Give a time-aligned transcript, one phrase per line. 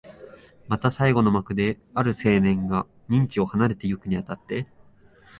[0.67, 4.65] また最後の幕で、ある青年が任地を離れてゆくに当たって、